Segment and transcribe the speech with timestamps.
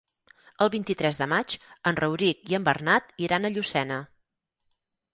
[0.65, 1.57] El vint-i-tres de maig
[1.93, 4.03] en Rauric i en Bernat iran a Llucena.